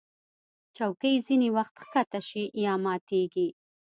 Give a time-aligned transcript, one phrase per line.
[0.75, 3.47] چوکۍ ځینې وخت ښکته شي یا ماتېږي.